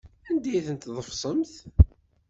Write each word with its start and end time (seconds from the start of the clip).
Anda 0.29 0.47
ay 0.51 0.63
ten-tḍefsemt? 0.67 1.53